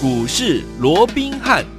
[0.00, 1.77] 股市罗宾汉。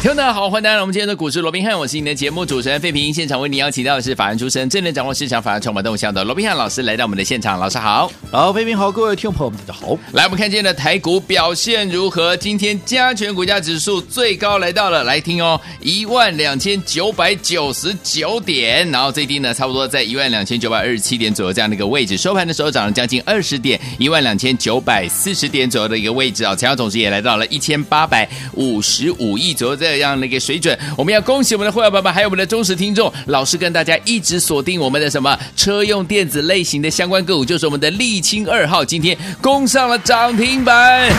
[0.00, 3.12] 听众大家好，欢迎来到我们今天的股市罗宾汉，我是你的节目主持人费平。
[3.12, 9.98] 现场为你邀请到的是法案出身、真能掌握市场法案筹码动向的罗宾汉老师来到我们的现场，老师好，好，费平好，各位听众朋友们大家好。
[10.12, 12.34] 来，我们看今天的台股表现如何？
[12.38, 41.10] 今天加权股价指数最高来到了，来听哦，一万两千九百九十九点，然后最低呢，差不多在一万两千九百二十七点左右这样的一个位置，收盘的时候涨了将近二十点，一万两千九百四十点左右的一个位置啊，成交总值也来到了一千八百五十五亿左右在这样的一个水准，我们要恭喜我们的会员爸爸，还有我们的忠实听众，老师跟大家一直锁定我们的什么车用电子类型的相关个股，就是我们的沥青二号，今天攻上了涨停板。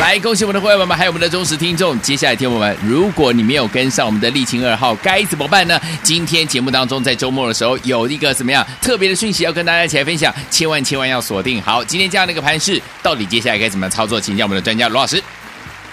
[0.00, 2.00] 来，恭喜我们的会员爸爸，还有我们的忠实听众。
[2.00, 5.80] 接下来听我们，如果你没有跟上我们的沥青二号，该怎么办呢？
[6.02, 11.62] 今天节目当中，在周末的时候有一个怎么样特别的讯息要跟大家一起来分享，千万千万要锁定。
[11.62, 14.20] 好，今天这样的一个盘势，到底接下来该怎么操作？
[14.20, 15.22] 请教我们的专家罗老师。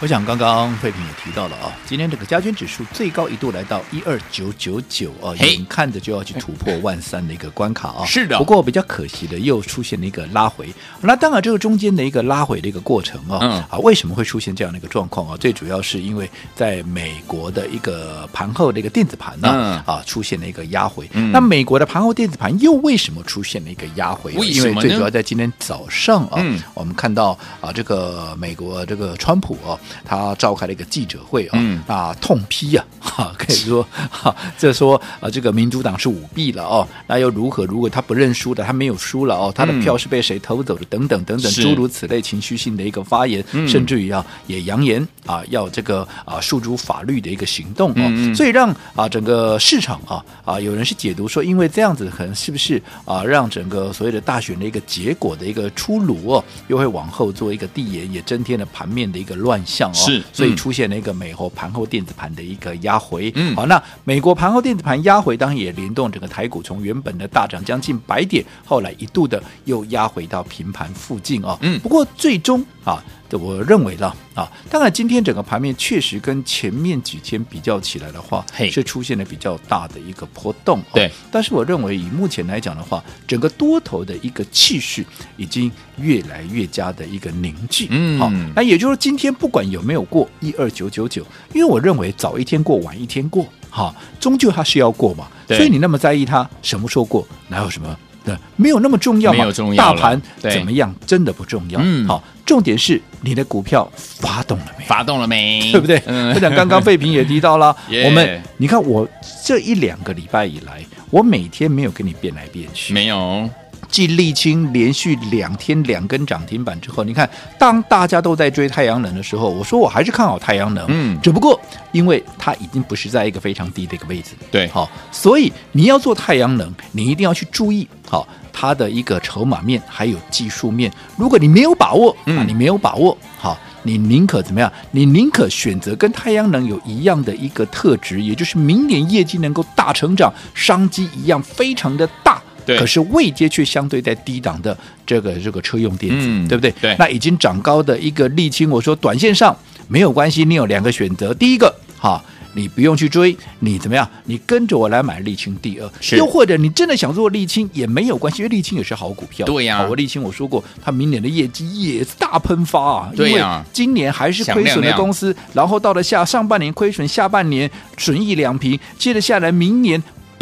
[0.02, 8.04] 我想刚刚费平也提到了啊，今天这个加权指数最高一度来到一二九九九啊，眼看着就要去突破万三的一个关卡啊。
[8.04, 8.40] 是的。
[8.40, 10.74] 不过比较可惜的，又出现了一个拉回。
[11.02, 15.38] 那当然，这个中间的一个拉回的一个过程啊，嗯、啊，为什么会出现这样的一个状况啊？
[15.38, 21.08] 最主要是因为在美国的一个盘后的一个电子盘呢、啊，嗯、啊，出现了一个压回。
[21.14, 24.34] 嗯、那美国的盘后电子盘又为什么出现了一个压回？
[24.34, 29.78] 因为最主要在今天早上啊，嗯、我们看到啊，这个美国这个川普啊。
[30.04, 37.66] 他召开了一个记者会啊，嗯、啊，痛批啊，哈，可以说 哈，这说啊，这个民主党是舞弊了哦，那又如何？
[37.66, 40.86] 如果他不认输的，他没有输了哦，他的票是被谁偷走的？
[40.86, 59.94] 等等等等，诸如此类情绪性的一个发言，是甚至于啊，也扬言啊，要这个啊，诉诸法律的一个行动哦，嗯、所以让啊，整个市场啊啊，有人是解读说，因为这样子，可能是不是啊，让整个所谓的大选的一个结果的一个出炉哦，又会往后做一个递延，也增添了盘面的一个乱象哦。
[59.94, 60.24] 是。
[60.34, 73.04] 所以出现了一个美国盘后电子盘的一个压回，嗯，好，那美国盘后电子盘压回，当然也联动整个台股从原本的大涨将近百点，后来一度的又压回到平盘附近哦，嗯，不过最终啊。
[73.38, 80.82] 我认为了啊，当然今天整个盘面确实跟前面几天比较起来的话，是出现了比较大的一个波动。
[80.94, 85.06] 对，但是我认为以目前来讲的话，整个多头的一个气势
[85.38, 87.88] 已经越来越加的一个凝聚。
[87.90, 95.28] 嗯，好，那也就是说今天不管有没有过一二九九九，因为我认为早一天过晚一天过，哈，终究它是要过嘛。
[95.48, 97.98] 对所以你那么在意它什么时候过，哪有什么？
[98.24, 99.40] 对，没有那么重要嘛。
[99.40, 99.84] 没有重要。
[99.84, 101.80] 大盘怎么样，真的不重要。
[101.84, 104.84] 嗯，好，重点是你的股票发动了没？
[104.84, 105.72] 发动了没？
[105.72, 106.04] 对不对？
[106.06, 107.74] 嗯，我想刚刚费平也提到了
[108.04, 109.08] 我们你看我
[109.46, 113.50] 这一两个礼拜以来，我每天没有跟你变来变去，没有。
[113.90, 120.86] 继沥青连续两天两根涨停板之后，你看，当大家都在追太阳能的时候，我说我还是看好太阳能。
[120.90, 121.60] 嗯，只不过
[121.94, 130.92] 因为它已经不是在一个非常低的一个位置，对，好，所以你要做太阳能，你一定要去注意好它的一个筹码面还有技术面。
[131.18, 134.72] 如果你没有把握，啊，你没有把握，好，你宁可怎么样？
[134.92, 142.42] 你宁可选择跟太阳能有一样的一个特质，也就是明年业绩能够大成长，商机一样非常的大。
[142.64, 146.72] 对可是位阶却相对在低档的这个这个车用电子，嗯、对不对？
[146.80, 149.56] 对，那已经涨高的一个沥青，我说短线上
[149.88, 152.24] 没有关系，你有两个选择，第一个哈，
[152.54, 154.08] 你不用去追，你怎么样？
[154.26, 155.56] 你跟着我来买沥青。
[155.62, 159.46] 第二，又或者你真的想做沥青也没有关系，因为沥青也是好股票。
[159.46, 163.12] 对呀、啊，我沥青我说过，它明年的业绩也是大喷发啊。
[163.16, 170.02] 对呀、啊，今年还是亏损的公司，亮亮然后到了下上半年亏损，下半年损益两平，接着下来明年。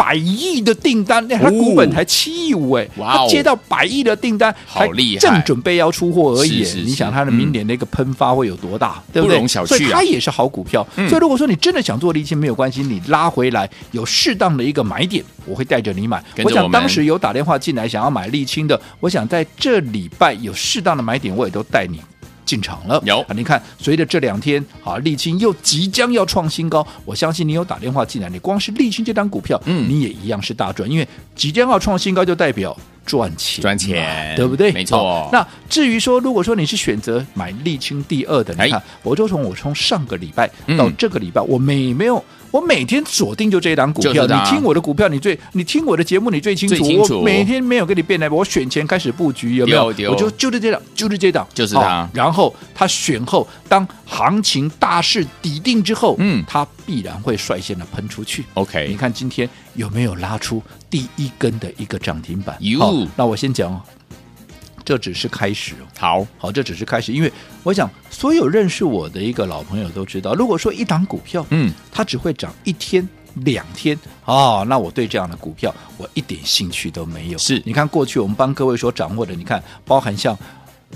[0.10, 6.66] 百亿的订单，那他股本才七亿五哎，他接到百亿的订单，好厉害，正准备要出货而已。
[6.84, 9.48] 你想他的明年那个喷发会有多大，嗯、对不对？
[9.48, 10.86] 所以它也是好股票。
[10.96, 16.24] 嗯、所以如果说你真的想做沥青，没有关系，你拉回来有适当的一个买点，我会带着你买。
[16.40, 22.02] 我，我想当时有打电话进来想要买沥青的，我想在这礼拜有适当的买点，我也都带你。
[22.50, 23.28] 进场了有啊？
[23.36, 32.76] 你看，随着这两天啊，沥青又即将要创新高，我相信你有打电话进来，你光是沥青这张股票，嗯，你也一样是大赚，因为即将要创新高，就代表
[33.06, 34.72] 赚钱，赚钱，对不对？
[34.72, 35.30] 没错。
[35.32, 42.24] 那至于说，如果说你是选择买沥青第二的，你看，我就从我从上个礼拜到这个礼拜，我每没有。
[42.52, 46.76] 我每天锁定就这一档股票，你听我的股票，你最你听我的节目，你最清楚。
[46.84, 52.10] 清楚我每天没有跟你变来，我选前开始布局有没有我就就是这档，就是这档，就是它。
[52.14, 58.44] 然后它选后，当行情大势底定之后，嗯，它必然会率先的喷出去。
[58.56, 62.56] OK，你看今天有没有拉出第一根的一个涨停板？
[62.60, 63.08] 有。
[63.16, 63.82] 那我先讲哦。
[64.90, 65.86] 这只是开始哦。
[66.00, 67.32] 好好，这只是开始，因为
[67.62, 73.08] 我想所有认识我的一个老朋友都知道，如果说一档股票，嗯，它只会涨一天。
[73.46, 77.38] 两天哦，那我对这样的股票我一点兴趣都没有。
[77.38, 80.36] 是，你看过去我们帮各位所掌握的，你看包含像。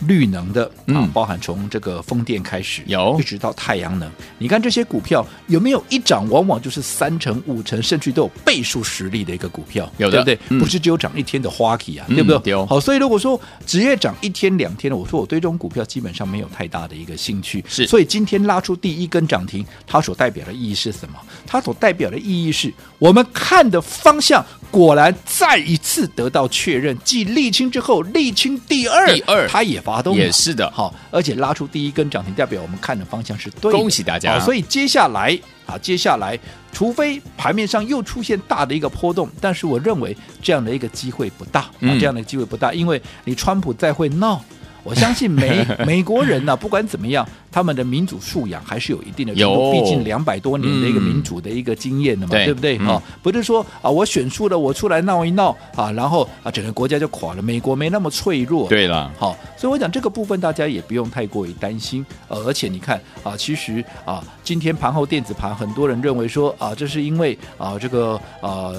[0.08, 10.58] 绿能的啊，嗯、包含从这个风电开始，有一直到太阳能，你看这些股票有没有一涨，往往就是三成、五成，甚至都有倍数实力的一个股票，有的对不对？
[10.58, 12.52] 嗯、不是只有涨一天的花旗啊，嗯、对不对？
[12.52, 17.64] 有好，所以如果说只要涨一天两天的，我说我对这种股票基本上没有太大的一个兴趣。
[17.68, 21.16] 是，所以今天拉出第一根涨停，它所代表的意义是什么？
[21.46, 30.70] 它所代表的意义是我们看的方向果然再一次得到确认，继沥青之后，沥青第二，第二，它也发动，也是的。
[30.72, 33.78] 好，而且拉出第一根涨停，代表我们看的方向是对的。
[33.78, 34.40] 恭喜大家！
[34.40, 36.40] 所以接下来啊，接下来
[36.72, 44.44] 除非盘面上又出现大的一个波动，但是我认为这样的一个机会不大啊，嗯、这样的机会不大，因为你川普再会闹，
[44.84, 47.28] 我相信美 美国人呢、啊，不管怎么样。
[47.54, 52.78] 他们的民主素养还是有一定的程度，毕竟两百多年的一个民主的一个经验的嘛，对，对不对？
[52.80, 57.44] 啊，不是说啊，我选输了，我出来闹一闹啊，然后啊，整个国家就垮了。
[57.44, 62.04] 美国没那么脆弱，对了，好，所以我讲这个部分大家也不用太过于担心。
[62.28, 68.72] 而且你看啊，其实啊，今天盘后电子盘，很多人认为说啊，这是因为啊，这个啊，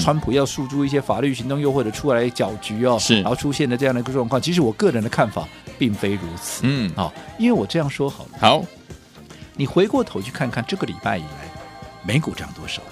[0.00, 4.40] 川普要诉诸一些法律行动，又或者出来搅局哦，是，然后出现的这样的一个状况。
[4.40, 5.48] 其实我个人的看法
[5.80, 8.10] 并非如此，嗯，好，因为我这样说。
[8.10, 8.30] 好了。
[8.38, 8.62] 好，
[9.56, 11.48] 你回过头去看看这个礼拜以来
[12.02, 12.82] 美股涨多少？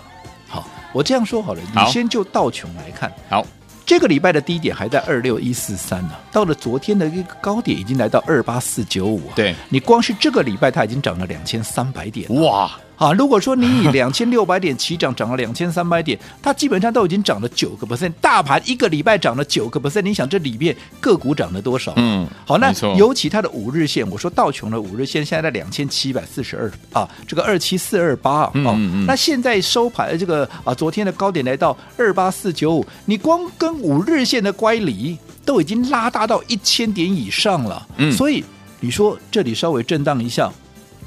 [0.48, 3.12] 好，我这样说好了，你先就道琼来看。
[3.28, 3.46] 好，
[3.84, 9.30] 这个礼拜的低点还在二六一四三呢，到了昨天的一个高点已经来到二八四九五。
[9.36, 12.26] 对，你光是这个礼拜它已经涨了两千三百点。
[12.40, 12.70] 哇！
[12.98, 18.12] 啊，如果说你以 两千六百点起涨，涨了两千三百点，它基本上都已经涨了九个 percent。
[18.20, 21.92] 大盘一个礼拜涨了九个 percent，你想这里面个股涨了多少？
[21.96, 38.44] 嗯，好，那尤其它的五日线，我说道琼的五日线现在在两千七百四十二啊，这个二七四二八啊，嗯嗯，那现在收盘这个啊，昨天的高点来到二八四九五，你光跟五日线的乖离都已经拉大到一千点以上了，嗯，所以
[38.80, 40.50] 你说这里稍微震荡一下。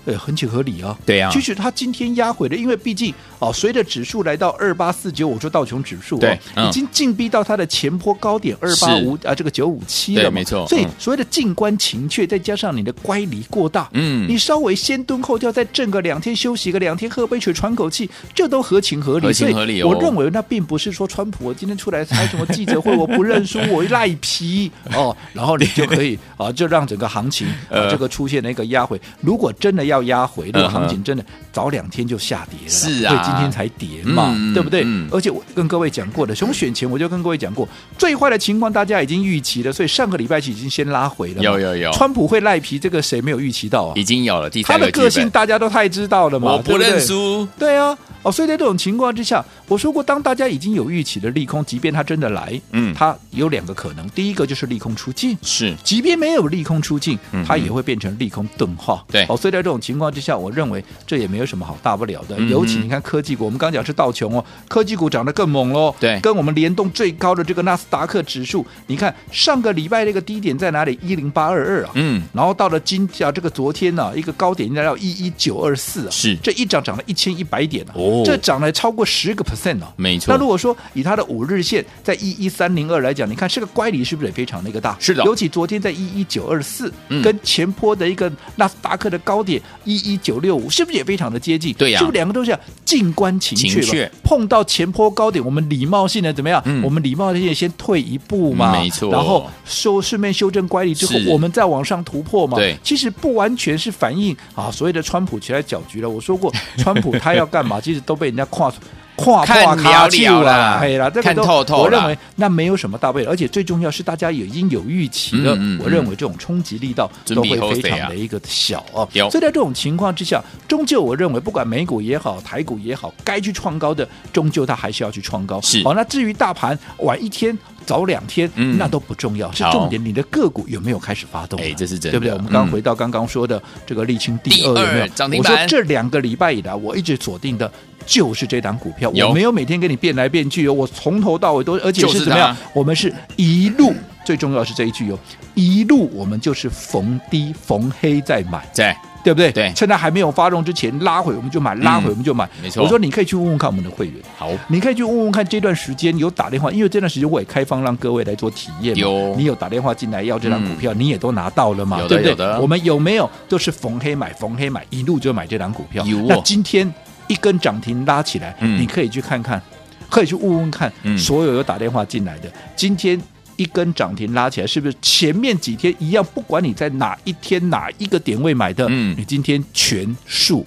[0.06, 0.98] 对，合情合理啊。
[1.06, 10.68] 对呀、啊，其实它今天压回的，因为毕竟哦，随着指数来到二八四九，我说道琼指数、哦、对、嗯、已经进逼到它的前坡高点二八五啊，这个九五七了嘛，没错。
[10.68, 19.25] 所以所谓的静观情却，再加上你的乖离过大，嗯，你稍微先蹲后跳，再震个两天，休息个两天，喝杯水喘口气，这都合情合理。
[19.25, 19.88] 合情合理、哦。
[19.88, 29.00] 我认为那并不是说川普我今天出来开什么记者会，我不认输，我赖皮哦，然后你就可以啊，就让整个行情啊 这个出现了一个压回。
[29.19, 30.71] 如果真的要压回的。
[30.71, 34.83] 行情真的早两天就下跌了，是啊，所以今天才跌嘛，嗯、对不对？
[34.85, 37.67] 嗯、而且我跟各位讲过的，熊选前我就跟各位讲过，
[37.97, 41.43] 最坏的情况大家已经预期了，所以上个礼拜已经先拉回了。
[41.43, 43.93] 有有有，川普会赖皮，这个谁没有预期到啊？
[43.95, 47.45] 已经有了，第三个他的个性大家都太知道了嘛，我不认输。
[47.59, 59.03] 对啊，哦，所以在这种情况之下，我说过，当大家已经有预期的利空，即便它真的来，嗯，它有两个可能，第一个就是利空出尽，是，即便没有利空出尽，它也会变成利空钝化。
[59.12, 62.39] 对，哦，所以在这种情况之下，我认为这也没有什么好大不了的。
[62.41, 65.94] 尤其你看科技股，我们刚讲是道琼哦，科技股涨得更猛喽。
[66.00, 70.97] 对，跟我们联动最高的这个纳斯达克指数，你看上个礼拜那个低点在哪里？
[71.01, 80.33] 一零八二二啊，嗯，然后到了今啊这个昨天呢，一个高点应该要一一九二四啊，是，这一涨涨了一千一百点啊，哦，这涨了超过十个 percent 哦，没错。
[80.33, 84.95] 那如果说以它的五日线在一一三零二来讲，你看这个乖离是不是也非常的一个大？
[84.99, 86.91] 是的，尤其昨天在一一九二四，
[87.23, 91.73] 跟前坡的一个纳斯达克的高点一一九六五，是不是也非常的接近？
[91.75, 94.09] 对呀，是不是两个都是静观情阙？
[94.23, 96.61] 碰到前坡高点，我们礼貌性的怎么样？
[96.83, 99.11] 我们礼貌性的先退一步嘛，没错。
[99.11, 102.57] 然后修顺便修正乖离之后，我们再往上突破嘛。
[102.57, 106.09] 对，其实不完全是反映啊所谓的川普起来搅局了。
[106.09, 108.71] 我说过，川普他要干嘛， 其实都被人家跨。
[109.17, 111.43] 跨跨卡丘了，嘿啦，这个都
[111.77, 115.51] 我认为那没有什么大不了，而且最重要是大家已经有预期了。
[115.83, 119.07] 我认为这种冲击力道都会非常的一个小哦。
[119.13, 125.61] 所以在这种情况之下，终究我认为不管美股也好，台股也好，该去创高的，终究它还是要去创高。
[125.61, 127.55] 是好，那至于大盘晚一天、
[127.85, 131.59] 早两天，那都不重要，是重点你的个股有没有开始发动？
[131.59, 132.33] 哎，这是真的，对不对？
[132.33, 135.38] 我们刚回到刚刚说的这个沥青第二有没有？
[135.38, 137.71] 我说这两个礼拜以来，我一直锁定的。
[138.04, 142.57] 就是这档股票，我没有每天跟你变来变去哦，我从头到尾都，而且是怎么样？
[142.73, 145.19] 我们是一路最重要是这一句哦，
[145.56, 148.95] 一路我们就是逢低逢黑在买，对。
[149.23, 149.51] 对不对？
[149.51, 152.49] 对，趁它还没有发动之前拉回我们就买，拉回我们就买。
[152.59, 158.95] 没错，我说你可以去问问看我们的会员，好，你可以去问问看这段时间有打电话，因为这段时间我也开放让各位来做体验。
[158.95, 161.99] 有，你有打电话进来要这张股票，你也都拿到了嘛？
[161.99, 162.33] 有对不对？
[162.35, 162.59] 的。
[162.59, 166.04] 我们有没有都是逢黑买，逢黑买，一路就买这张股票？
[166.04, 166.18] 有。
[166.21, 166.92] 那今天
[167.28, 169.61] 一根涨停拉起来，你可以去看看，
[170.09, 173.21] 可以去问问看，所有有打电话进来的，今天。
[173.61, 176.25] 一根涨停拉起来，是不是前面几天一样？
[176.33, 180.65] 不管你在哪一天哪一个点位买的，嗯，你今天全数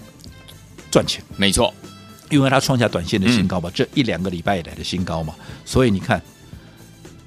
[0.93, 1.75] 赚钱，没错，
[2.31, 5.35] 因为它创下短线的新高嘛，嗯、这一两个礼拜以来的新高嘛，
[5.65, 6.23] 所以你看，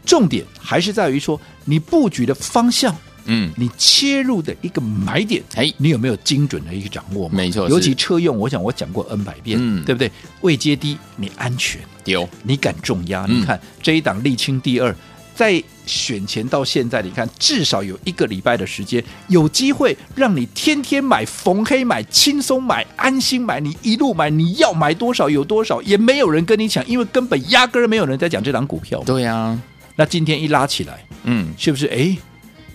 [0.05, 2.95] 重点还是在于说你布局的方向，
[3.25, 7.27] 嗯，你切入的一个买点，哎，你有没有精准的一个掌握？
[7.27, 10.09] 没错，尤其车用，我想我讲过 N 百遍，嗯，对不对？
[10.39, 13.25] 未接低，你安全，有，你敢重压？
[13.27, 14.95] 嗯、你看这一档沥青第二。
[15.37, 28.99] 在选前到现在，你看至少有一个礼拜的时间，有机会让你天天买、逢黑买、轻松买、安心买，你一路买，你要买多少有多少，也没有人跟你抢，因为根本压根儿没有人在讲这档股票。
[29.05, 29.61] 对呀、啊，
[29.95, 31.85] 那今天一拉起来，嗯，是不是？
[31.85, 32.17] 哎，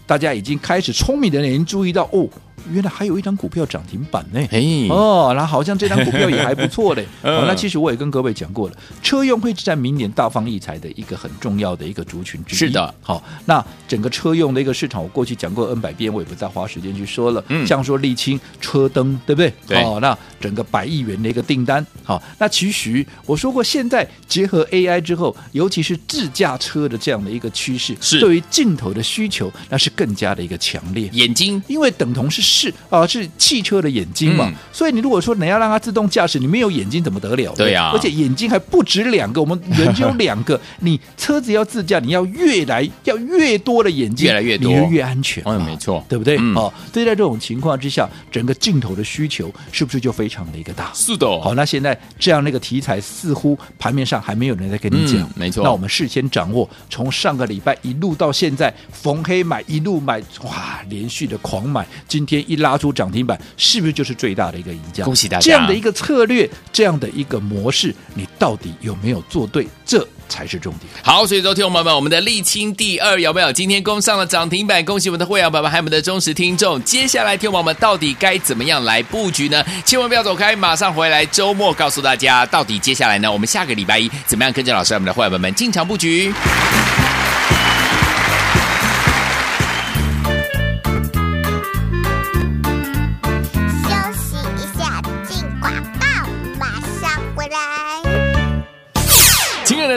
[0.06, 2.28] 大家已经开始聪明的人已经注意到哦。
[2.70, 7.06] 原来还有一张股票涨停板呢，嘿哦，那好像这张股票也还不错嘞。
[7.22, 12.58] 哦，那其实我也跟各位讲过了，车用会是在明年大放异彩的一个很重要的一个族群之一。
[12.58, 17.44] 是的，好，那整个车用的一个市场，我过去讲过 N 百遍，我也不再花时间去说了。
[17.48, 19.52] 嗯，像说沥青车灯，对不对？
[19.66, 19.82] 对。
[19.82, 31.08] 哦，那整个百亿元的一个订单，好，那其实我说过，现在结合 AI 之后，尤其是自驾车的这样的一个趋势，是对于镜头的需求，那是更加的一个强烈。
[31.12, 32.51] 眼睛，因为等同是。
[32.52, 37.54] 是啊，是汽车的眼睛嘛，嗯、所以你如果说你要让它自动驾驶，你没有眼睛怎么得了？
[37.56, 40.60] 对呀、啊，而且眼睛还不止两个，我们人只有两个。
[40.80, 45.42] 你车子要自驾，你要越来要越多的眼睛，越来越多，越，越安全。
[45.46, 46.36] 嗯，没错，对不对？
[46.38, 50.90] 嗯、哦，所以在这种情况之下，整个镜头的需求是不是就非常的一个大？
[50.92, 51.26] 是的。
[51.40, 55.64] 好，那现在这样的一个题材似乎盘面上还没有人在跟你讲，嗯、没错。
[55.64, 63.22] 那我们事先掌握，从上个礼拜一路到现在，逢黑买，一路买，哇，连续的狂买，今天一拉出涨停。
[63.24, 65.04] 板是不是就是最大的一个赢家？
[65.04, 65.44] 恭喜大家！
[65.44, 69.66] 这样的一个策略，这样的一个模式，你到底有没有做对？
[69.86, 70.90] 这才是重点。
[71.02, 74.84] 好，所以说，听众朋友们，我们的沥青第二有没有今天攻上了涨停板？
[74.84, 76.82] 恭喜我们的会员宝宝，还有我们的忠实听众。
[76.82, 79.64] 接下来，听众朋友们到底该怎么样来布局呢？
[79.84, 81.24] 千万不要走开，马上回来。
[81.26, 83.30] 周末告诉大家，到底接下来呢？
[83.30, 86.32] 我们下个礼拜一怎么样跟着老师，我们的会员们进场布局？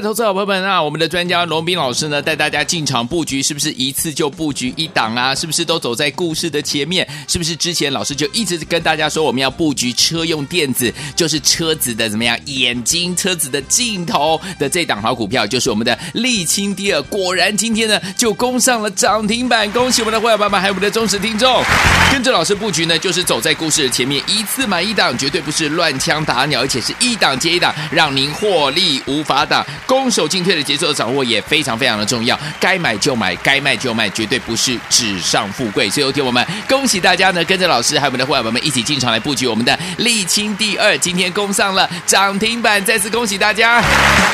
[0.01, 5.33] 投资好朋友们啊，我们的专家龙斌老师呢，带大家进场布局，是不是一次就布局一档啊？
[5.33, 7.07] 是不是都走在故事的前面？
[7.27, 17.01] 是不是之前老师就一直跟大家说，我们要布局车用电子，就是车子的怎么样眼睛、车子的镜头的这档好股票，就是我们的沥青第二。
[17.03, 21.63] 果然今天呢，就攻上了涨停板，恭喜我们的会员爸爸，还有我们的忠实听众。
[22.11, 29.65] 跟着老师布局呢，就是走在故事的前面，一次买一档，绝对不是乱枪打鸟，而且是一档接一档，让您获利无法挡。
[29.86, 35.89] 攻守进退的节奏的掌握也非常非常的重要，该买就买，该卖就卖，绝对不是纸上富贵。
[35.89, 43.84] 所以，有天我们恭喜大家呢，跟着老师还有我们的伙伴们一起进场来布局我们的沥青第二，今天攻上了涨停板，再次恭喜大家！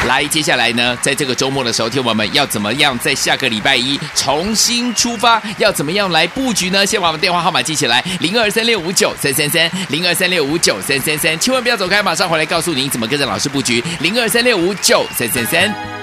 [0.07, 5.41] 来，接下来呢，在这个周末的时候，听我们要怎么样在下个礼拜一重新出发？
[5.57, 6.85] 要怎么样来布局呢？
[6.85, 16.00] 先把我们电话号码记起来：零二三六五九三三三，零二三六五九三三三，千万不要走开，马上回来告诉您怎么跟着老师布局：零二三六五九三三三。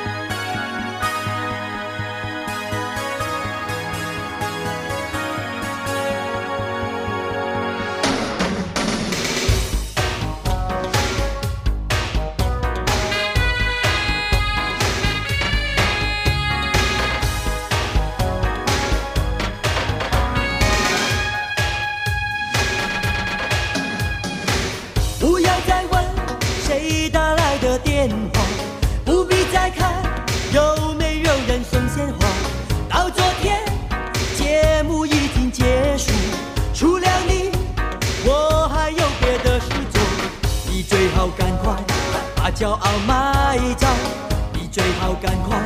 [45.47, 45.59] 快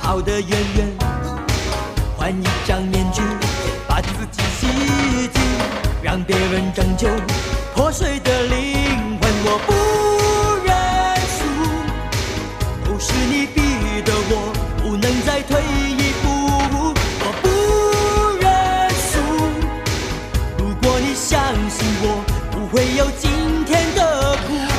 [0.00, 0.88] 跑得远远，
[2.16, 3.22] 换一张面具，
[3.86, 4.66] 把自己洗
[5.32, 5.42] 净，
[6.02, 7.08] 让别人拯救
[7.74, 9.28] 破碎的灵魂。
[9.44, 9.87] 我不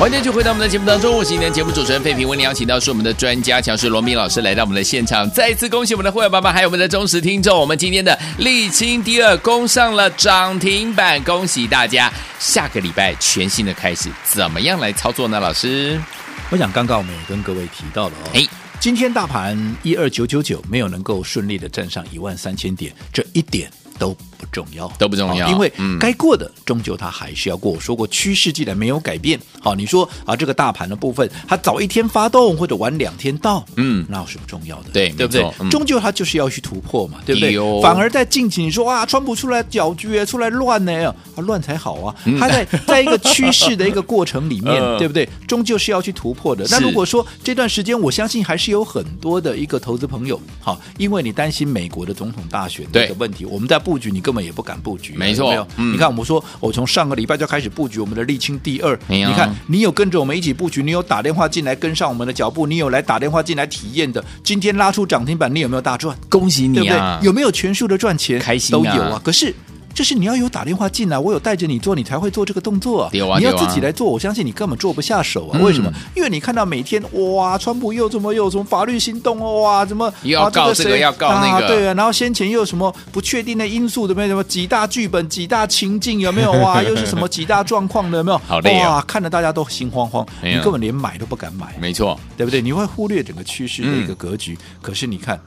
[0.00, 12.10] 欢迎就回到我们的节目当中，我是今天节目主持人费平，为您邀请到是我们的专家强势罗明老师来到我们的现场，再一次恭喜我们的会员爸爸，还有我们的忠实听众，我们今天的沥青第二攻上了涨停板，恭喜大家！
[12.38, 15.38] 下个礼拜全新的开始，怎么样来操作呢？
[15.38, 16.00] 老师，
[16.48, 18.42] 我想刚刚我们也跟各位提到了哦，哎，
[18.80, 24.16] 今天大盘一二九九九没有能够顺利的站上一万三千点，这一点都。
[24.40, 27.70] 不重要，都不重要，因为该过的终究它还是要过。
[27.70, 34.90] 我说过，趋势既然没有改变，好，你说啊，这个大盘的部分，它早一天发动或者晚两天到，嗯，那有什么重要的？
[34.92, 35.44] 对，对不对？
[35.70, 37.56] 终究它就是要去突破嘛，对不对？
[37.82, 42.14] 反而在近期，你说啊，川普出来搅局，出来乱呢，啊，乱才好啊！
[42.38, 45.28] 他在 在一个趋势的一个过程里面，对不对？
[45.46, 46.64] 终究是要去突破的。
[46.70, 54.80] 那如果说这段时间，我相信还是有很多的一个投资朋友，好，因为你担心美国的总统大选的问题，我们在布局，你根本也不敢。
[54.80, 55.66] 布局没错，没有。
[55.76, 58.96] 嗯、你看，我们说，我从上个礼拜就开始布局我们的沥青第二。
[59.08, 64.24] 你看，你有跟着我们一起布局，你有打电话进来跟上我们的脚步，你有来打电话进来体验的。
[64.44, 66.16] 今天拉出涨停板，你有没有大赚？
[66.28, 66.80] 恭喜你啊！
[66.80, 67.26] 对不对？
[67.26, 68.38] 有没有全数的赚钱？
[68.38, 69.20] 开心、啊、都有啊。
[69.24, 69.52] 可是。
[70.00, 73.02] 就是你要有打电话进来，我有带着你做，你才会做这个动作。
[73.02, 75.58] 啊、你要自己来做，我相信你根本做不下手啊！
[75.58, 75.92] 嗯、为什么？
[76.16, 77.02] 因为你看到每天
[77.34, 81.66] 哇，川普又怎么又什么法律行动哦哇，怎么又要告这个要告那个？
[81.66, 84.28] 啊对啊，然后先前又有什么不确定的因素的没有？
[84.28, 86.50] 什么几大剧本、几大情境有没有？
[86.52, 88.38] 哇， 又是什么几大状况的有没有？
[88.46, 91.76] 好累看得大家都心慌慌，你根本连买都不敢买。
[91.78, 92.62] 没错，对不对？
[92.62, 94.54] 你会忽略整个趋势的一个格局。
[94.58, 95.38] 嗯、可是你看，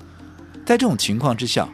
[0.63, 1.67] 在这种情况之下，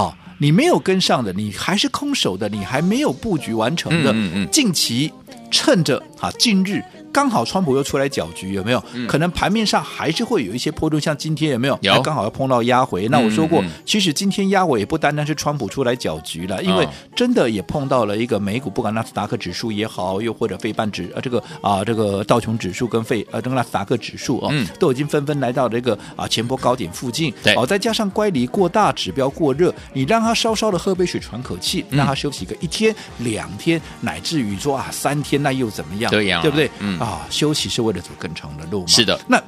[0.00, 0.16] 好。
[0.42, 5.12] 你没有跟上的，你还是空手的，你还没有布局完成的，嗯嗯嗯、近期
[5.50, 6.82] 趁着啊，近日。
[7.12, 8.82] 刚好川普又出来搅局，有没有？
[8.92, 11.78] 嗯、可能盘面上还是会有一些波动，像今天有没有？
[11.82, 12.00] 有。
[12.02, 13.08] 刚好要碰到压回。
[13.08, 27.32] 那我说过，其实今天压回也不单单是川普出来搅局了，因为真的也碰到了一个美股，不管纳斯达克指数也好，又或者费半指啊，这个啊这个道琼指数跟费呃这个纳斯达克指数啊，嗯、都已经纷纷来到这个啊前波高点附近。
[27.42, 27.54] 对。
[27.54, 36.10] 哦，再加上乖离过大，指标过热，你让他稍稍的喝杯水喘口气，让他休息个一天、两天，乃至于说啊三天，那又怎么样？
[36.10, 36.70] 对呀，对不对？
[36.78, 36.99] 嗯。
[37.00, 38.86] 啊，休息是为了走更长的路嘛？
[38.86, 39.18] 是的。
[39.26, 39.42] 那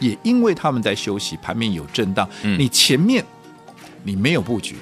[0.00, 3.24] 也因为他们在休息，盘面有震荡，嗯、你前面
[4.02, 4.76] 你没有布局，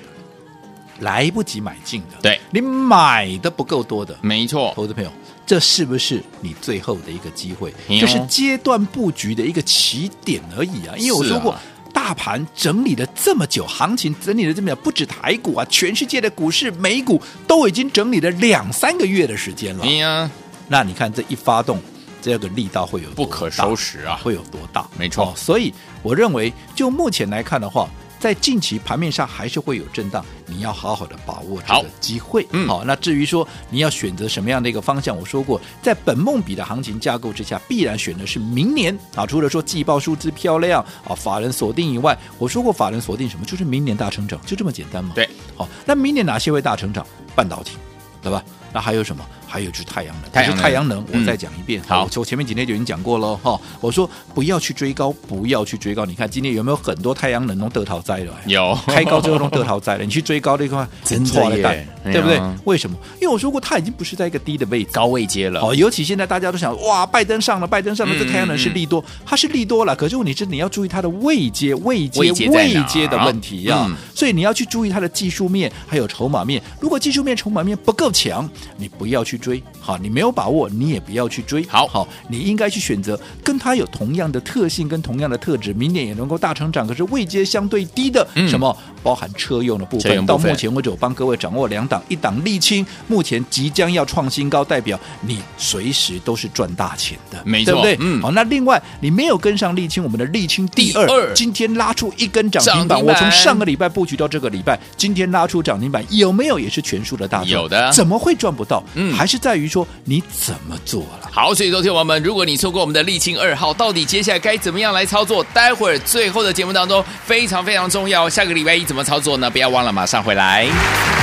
[1.00, 4.72] 来不及买进的，对，你买的不够多的，没错。
[4.74, 5.10] 投资朋友，
[5.44, 7.74] 这是不是你最后的一个机会？
[7.88, 10.94] 呦这是阶段布局的一个起点而已啊！
[10.96, 11.60] 因为我说过，啊、
[11.92, 19.84] 大盘整理了这么久，行情整理了这么久，不止台股啊，全世界的股市、美股都已经整理了两三个月的时间了。
[19.86, 20.30] 呀
[20.68, 21.78] 那你看这一发动，
[22.22, 24.18] 这个力道会有不可收拾啊？
[24.22, 24.86] 会有多大？
[24.96, 27.88] 没错、哦，所以我认为，就目前来看的话，
[28.20, 32.46] 在近期盘面上还是会有震荡，你要好好的把握这个机会。
[32.52, 32.84] 嗯，好、哦。
[32.86, 39.26] 那至于说你要选择什么样的一个方向，我说过，在本梦比的行情架构之下，必然选的是明年啊。
[39.26, 45.10] 除了说季报数字漂亮啊，法人锁定以外，我说过法人锁定什么，就是明年大成长，就这么简单嘛。
[45.16, 47.04] 对，好、哦，那明年哪些会大成长？
[47.34, 47.76] 半导体，
[48.22, 48.40] 对吧？
[48.72, 49.26] 那还有什么？
[49.52, 51.82] 还有就是太阳能，太阳能，太阳能，我再讲一遍。
[51.86, 53.60] 好，我前面几天就已经讲过了哈。
[53.82, 56.06] 我说不要去追高，不要去追高。
[56.06, 58.32] 你看今天有没有很多太阳能都得逃灾了？
[58.46, 60.04] 有，开高之后都得逃灾了。
[60.04, 62.40] 你去 追高的话，真错了蛋，对不对？
[62.64, 62.96] 为什么？
[63.20, 65.60] 因为我说过，它已经不是在一个低的位置，高位接了。
[65.60, 69.94] 哦，尤其现在大家都想，哇，拜登上了，拜登上了，这太阳能是利多，它是利多了。
[69.94, 73.86] 可是问题是，你要注意它的位阶、位阶、位阶的问题呀。
[74.14, 76.62] 所以你要去注意它的技术面，还有筹码面。
[76.80, 79.60] 如果技术面、筹码面不够强，你不要去追。
[79.80, 81.66] 好，你没有把握，你也不要去追。
[81.68, 90.12] 好，好，你应该去选择跟它有同样的特性、跟同样的特质，明年也能够大成长，可是位阶相对低的，嗯、什么包含车用的部分。
[90.12, 97.96] 部分到目前为止，我帮各位掌握两档，一档沥青，目前即将要创新高，代表你随时都是赚大钱的，没错，对不对？
[98.00, 98.22] 嗯。
[98.22, 107.50] 好，那另外你没有跟上沥青，我们的沥青第二，第二今天拉出一根涨停板，我从上个礼拜布局到这个礼拜，今天拉出涨停板，有没有也是全数的大赚？
[107.50, 108.82] 有的，怎么会赚不到？
[108.94, 111.30] 嗯，还是是在于说你怎么做了？
[111.32, 115.42] 好，所以说，听友们，如果你错过我们的沥青二号，到底接下来该怎么样来操作？
[115.54, 119.48] 待会儿最后的节目当中非常非常重要，下个礼拜一怎么操作呢？
[119.48, 121.21] 不要忘了，马上回来。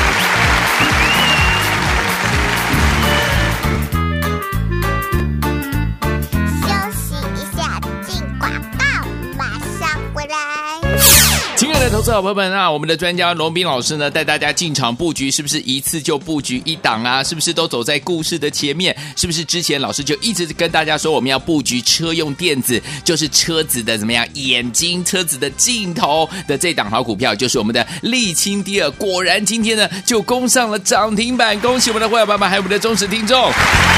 [12.09, 17.23] 的投资好朋友们啊，我们的专家龙斌老师呢，带大家进场布局，是不是一次就布局一档啊？
[17.23, 18.95] 是不是都走在故事的前面？
[19.15, 28.89] 是不是之前老师就一直跟大家说，我们要布局车用电子，就是车子的怎么样眼睛、车子的镜头的这档好股票，就是我们的沥青第二。
[28.91, 33.51] 果然今天呢，就攻上了涨停板，恭喜我们的会员爸爸还有我们的忠实听众，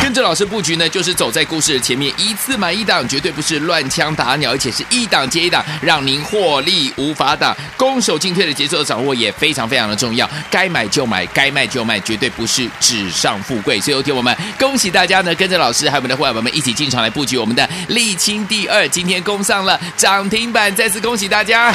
[0.03, 7.55] 跟着老师布局呢，就是走在故事的前面，一次买一档，绝对不是乱枪打鸟，而且是一档接一档，让您获利无法挡。
[7.77, 13.79] 恭手进退的节奏的掌握也非常非常的重要，该买就买，该卖就卖，绝对不是纸上富贵。
[13.79, 21.73] 所以，有听我们恭喜大家呢，跟着老师还有我们的伙伴们一起进场来布局我们的沥青第二，今天攻上了涨停板，再次恭喜大家。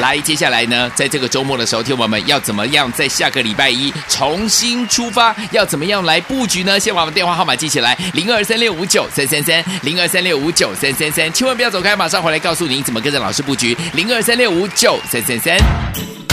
[0.00, 5.34] 来，接下来呢，在这个周末的时候，听我们要怎么样在下个礼拜一重新出发？
[5.50, 6.78] 要怎么样来布局呢？
[6.80, 13.76] 先把我们电话号码记起来：零二三六五九三三三，零二三六五九三三三，千万不要走开，马上回来告诉您怎么跟着老师布局。
[13.92, 15.59] 零二三六五九三三三。
[15.60, 16.29] 欢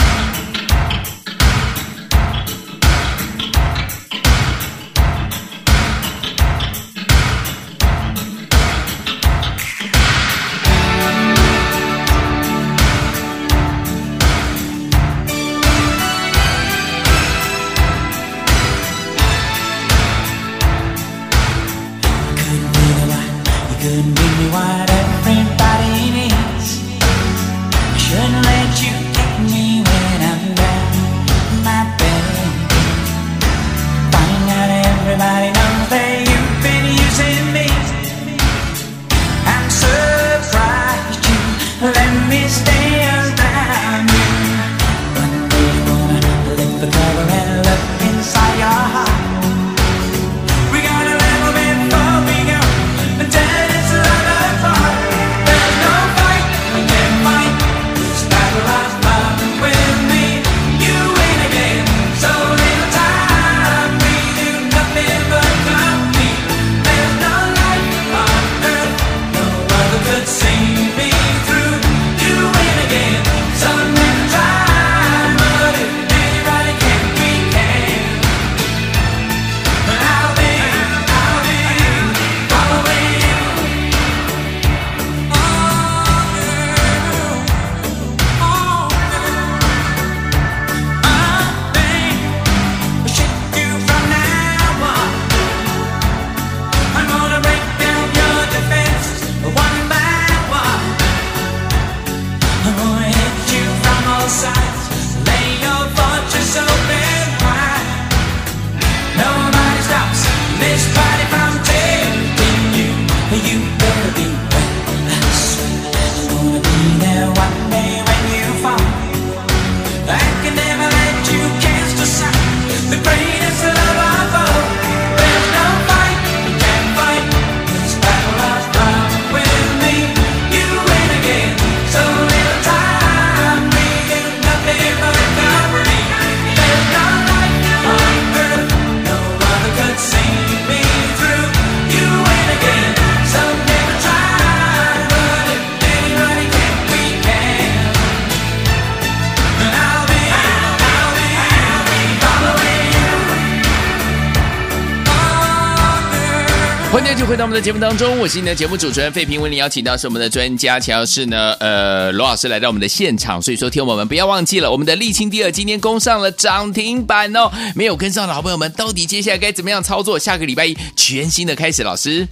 [157.38, 170.18] 在我们的节目当中，我是你的节目主持人费平，为你邀请到是我们的专家乔氏呢，呃，罗老师来到我们的现场，所以说，听我们不要忘记了，我们的沥青第二今天攻上了涨停板哦，没有跟上的好朋友们，到底接下来该怎么样操作？
[170.18, 172.26] 下个礼拜一全新的开始，老师。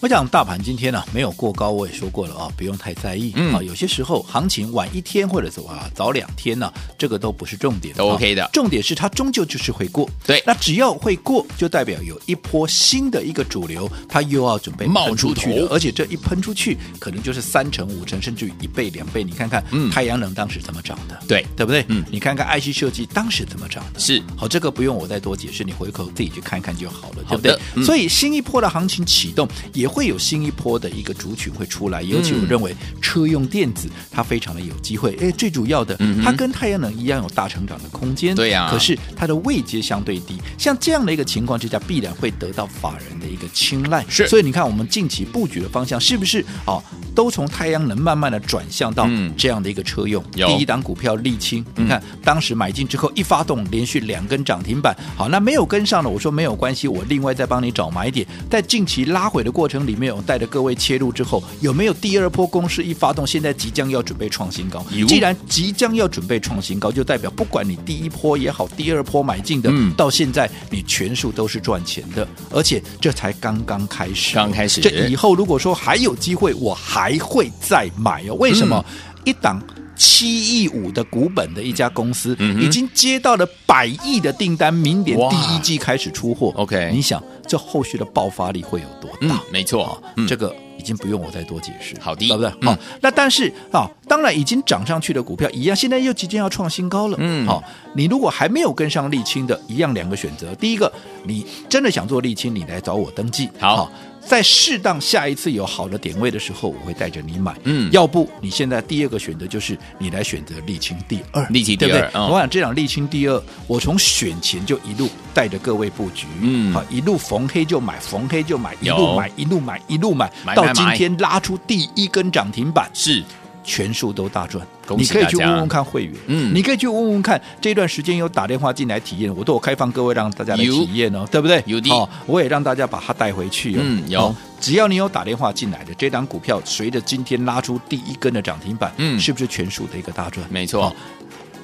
[0.00, 3.60] 我讲大盘今天呢、啊、没有过高，我也说过了啊，不用太在意、嗯、啊。
[3.60, 8.48] 有些时候行情晚一天或者是啊早两天呢、啊，这个都不是重点，都 OK 的。
[8.52, 10.08] 重点是它终究就是会过。
[10.24, 15.66] 对，那只要会过，就代表有一波新的一个主流，它又要准备冒出去了。
[15.72, 19.24] 而且这一喷出去，可能就是三成、五成，甚至于一倍、两倍。
[19.24, 21.20] 你看看，嗯，太阳能当时怎么涨的？
[21.26, 21.84] 对，对不对？
[21.88, 23.98] 嗯，你看看 IC 设计当时怎么涨的？
[23.98, 24.22] 是。
[24.36, 27.58] 好，这个不用我再多解释，你回头自己去看看就好了，对不对？
[27.74, 30.68] 嗯、所以新一波的行情启动，也会有新一波。
[30.78, 35.16] 的一个族群会出来，尤其我认为车用电子它非常的有机会。
[35.20, 38.32] 哎，最主要的，它跟太阳能一样有大成长的空间。
[38.36, 44.04] 对呀，可是它的位阶相对低，像这样的一个情况之下，必然会得到法人的一个青睐。
[44.08, 46.82] 是，所以你看我们近期布局的方向是不是哦？
[47.14, 50.22] 都从太阳能慢慢的转向到嗯这样的一个车用。
[50.36, 54.96] 有第一档股票丽清，嗯你看当时买进之后一发动，连续两根涨停板。
[55.16, 58.24] 好，那没有跟上的，我说没有关系，我另外再帮你找买点。
[58.48, 63.26] 在近期拉回的过程里面，我带着各位切入之后，有没有第二波攻势一发动？
[63.26, 64.84] 现在即将要准备创新高。
[65.06, 78.34] 既然即将要准备创新高，就代表不管你第一波也好，第二波买进的，嗯到现在你全数都是赚钱的，而且这才刚刚开始，刚开始这以后如果说还有机会，我还会再买哦。
[78.34, 78.84] 为什么？
[78.88, 79.60] 嗯一档
[79.98, 86.52] 七亿五的股本的一家公司，嗯已经接到了百亿的订单，明年第一季开始出货。
[86.56, 89.34] OK 你想这后续的爆发力会有多大？
[89.34, 92.50] 嗯，没错这个已经不用我再多解释，好的对不对？
[92.60, 97.16] 嗯好，那但是啊，当然已经涨上去的股票一样，现在又即将要创新高了。
[97.18, 97.62] 嗯好，
[97.94, 100.54] 你如果还没有跟上沥青的，一样两个选择。
[100.54, 100.90] 第一个，
[101.24, 103.48] 你真的想做沥青，你来找我登记。
[103.58, 103.90] 好
[104.28, 107.56] 在适当下一次有好的点位的时候，我会带着你买。
[107.64, 107.90] 嗯。
[107.90, 112.10] 要不你现在第二个选择就是你来选择沥青第二，沥青第二对不对？
[112.12, 116.74] 嗯我想这场沥青第二，我从选前就一路带着各位布局，嗯。
[116.74, 120.54] 好，一路逢黑就买，逢黑就买，一路买，一路买，一路买，买。
[120.54, 123.24] 到今天拉出第一根涨停板，是
[123.68, 124.66] 全数都大赚。
[124.96, 131.62] 你可以去问问看会员，嗯你可以去问问看，这段时间有打电话进来体验，我都有开放各位让大家来有体验哦，对不对？
[131.66, 133.80] 有的哦，我也让大家把它带回去哦。
[133.82, 140.44] 嗯有哦只要你有打电话进来的这档股票，随着今天拉出第一根的涨停板，嗯是不是全数的一个大赚？
[140.50, 140.96] 没错哦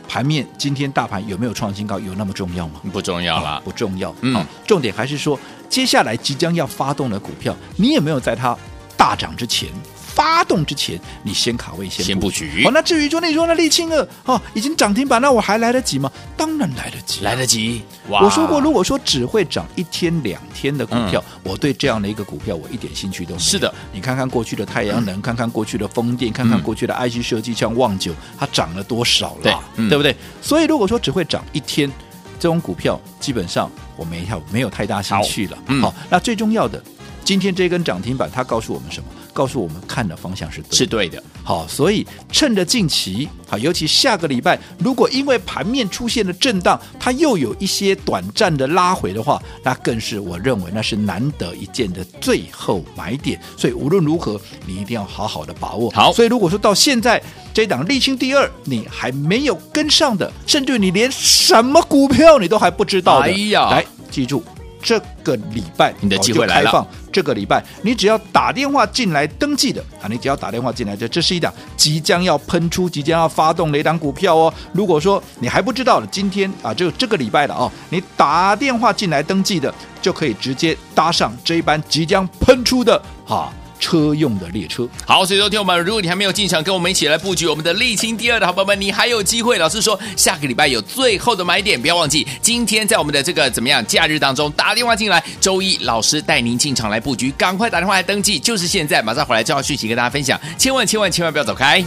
[0.06, 1.98] 盘面今天大盘有没有创新高？
[1.98, 2.80] 有那么重要吗？
[2.92, 4.14] 不重要啦啊，不重要。
[4.20, 5.40] 嗯好重点还是说，
[5.70, 8.56] 接下来即将要发动的股票，你有没有在它
[8.98, 9.70] 大涨之前？
[10.14, 16.10] 发动之前，你先卡位，先先布局哦，那至于说，你说那沥青二哦，已经涨停板，那我还来得及吗？
[16.36, 17.82] 当然来得及、来得及。
[18.08, 23.38] 哇我说过，如果说只会涨一天两天的股票，嗯我对这样的一个股票，我一点兴趣都没有。
[23.40, 29.60] 是的，你看看过去的太阳能，看看过去的风电，看看过去的 IC 设计，像旺九，它涨了多少了？
[29.88, 30.14] 对不对？
[30.40, 31.90] 所以如果说只会涨一天，
[32.38, 35.56] 这种股票基本上我没有没有太大兴趣了。
[35.56, 36.82] 好嗯好，那最重要的，
[37.24, 39.08] 今天这根涨停板，它告诉我们什么？
[39.34, 53.38] 告诉我们看的方向是对的是对的，好，所以趁着近期，好，尤其下个礼拜，如果因为盘面出现了震荡，它又有一些短暂的拉回的话，那更是我认为那是难得一见的最后买点。
[53.56, 55.90] 所以无论如何，你一定要好好的把握。
[55.90, 57.20] 好所以如果说到现在
[57.52, 64.44] 这档沥青第二，你还没有跟上的，甚至你连什么股票你都还不知道的，哎呀来记住。
[64.84, 74.52] 这个礼拜你的机会来了开放这个礼拜，你只要打电话进来登记的啊，你只要打电话进来这，这是一档即将要喷出、即将要发动的一档股票哦。
[74.72, 83.50] 如果说你还不知道的，今天啊，就这个礼拜了哦，你打电话进来登记的，就可以直接搭上这一班即将喷出的啊
[83.84, 84.88] 车用的列车。
[85.04, 89.58] 好，所以说听友们，如果你还没有进场，跟我们一起来布局我们的沥青第二的好朋友们，你还有机会。
[89.58, 101.84] 老师说，下个礼拜有最后的买点，不要忘记，今天在我们的这个怎么样假日当中打电话进来，周一老师带您进场来布局，赶快打电话来登记，就是现在，马上回来就要讯息跟大家分享，千万千万千万不要走开。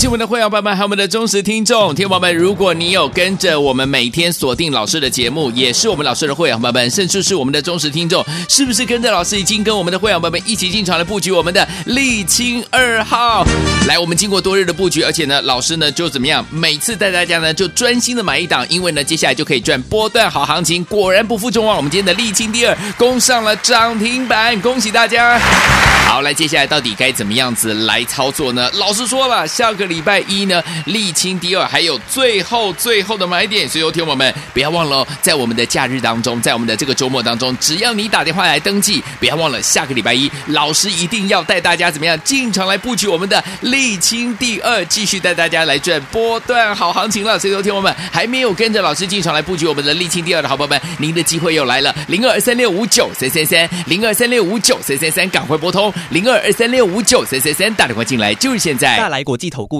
[0.00, 13.46] 喜我们的会员朋友们，还有我们的忠实听众，听众们，如果你有跟着我们每天锁定老师的节目，也是我们老师的会员朋友们，甚至是我们的忠实听众，是不是跟着老师已经跟我们的会员朋友们一起进场来布局我们的沥青二号？
[13.86, 20.82] 来，我们经过多日的布局，而且呢，老师呢就怎么样，每次带大家呢就专心的买一档，因为呢接下来就可以赚波段好行情。
[20.84, 25.38] 果然不负众望，我们今天的沥青第二攻上了涨停板，恭喜大家！
[26.08, 28.68] 好，来，接下来到底该怎么样子来操作呢？
[28.72, 47.36] 老师说了，下个礼拜一呢，沥青第二还有最后最后的买点，所以有听我们不要忘了哦，在我们的假日当中，在我们的这个周末当中，只要你打电话来登记，不要忘了下个礼拜一，老师一定要带大家怎么样进场来布局我们的沥青第二，继续带大家来赚波段好行情了。
[47.36, 58.96] 所以有听我们还没有跟着老师进场来布局我们的沥青第二的好朋友们，您的机会又来了，零二三六五九三三三，零二三六五九三三三，赶快拨通零二二三六五九三三三，打电话进来就是现在。
[58.96, 59.79] 大来国际投顾